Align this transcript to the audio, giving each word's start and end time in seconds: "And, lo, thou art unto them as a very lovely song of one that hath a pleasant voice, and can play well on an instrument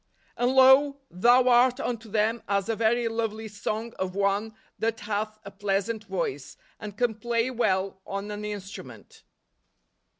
"And, 0.35 0.53
lo, 0.53 0.97
thou 1.11 1.47
art 1.47 1.79
unto 1.79 2.09
them 2.09 2.41
as 2.49 2.67
a 2.69 2.75
very 2.75 3.07
lovely 3.07 3.47
song 3.47 3.93
of 3.99 4.15
one 4.15 4.55
that 4.79 5.01
hath 5.01 5.37
a 5.45 5.51
pleasant 5.51 6.05
voice, 6.05 6.57
and 6.79 6.97
can 6.97 7.13
play 7.13 7.51
well 7.51 8.01
on 8.07 8.31
an 8.31 8.43
instrument 8.43 9.21